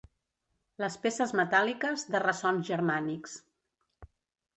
[0.83, 3.37] Les peces metàl·liques de ressons germànics.